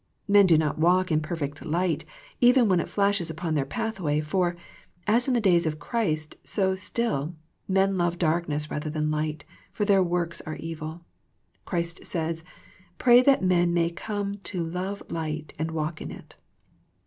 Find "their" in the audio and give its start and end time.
3.53-3.67, 9.85-10.01